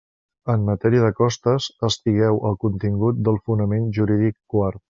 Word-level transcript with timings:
En 0.53 0.63
matèria 0.69 1.03
de 1.03 1.11
costes, 1.19 1.67
estigueu 1.89 2.43
al 2.51 2.59
contingut 2.67 3.23
del 3.29 3.41
fonament 3.51 3.89
jurídic 4.01 4.43
quart. 4.57 4.79